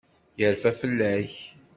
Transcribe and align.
Yerfa 0.39 0.71
fell-ak. 0.79 1.33